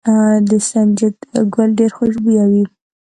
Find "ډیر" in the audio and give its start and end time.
1.79-1.91